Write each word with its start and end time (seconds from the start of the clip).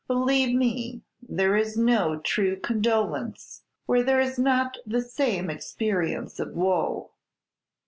Believe 0.07 0.55
me, 0.57 1.03
there 1.21 1.55
is 1.55 1.77
no 1.77 2.17
true 2.21 2.59
condolence 2.59 3.61
where 3.85 4.01
there 4.01 4.19
is 4.19 4.39
not 4.39 4.77
the 4.83 4.99
same 5.03 5.47
experience 5.51 6.39
of 6.39 6.55
woe!" 6.55 7.11